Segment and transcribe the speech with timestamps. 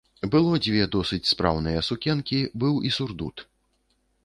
[0.35, 3.47] Было дзве досыць спраўныя сукенкі, быў і сурдут.